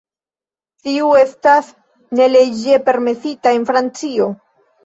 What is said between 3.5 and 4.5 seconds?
en Francio.